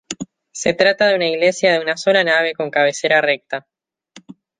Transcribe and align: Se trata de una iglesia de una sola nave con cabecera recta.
Se 0.51 0.73
trata 0.73 1.05
de 1.05 1.13
una 1.15 1.27
iglesia 1.27 1.73
de 1.73 1.79
una 1.79 1.95
sola 1.95 2.23
nave 2.23 2.55
con 2.55 2.71
cabecera 2.71 3.21
recta. 3.21 3.67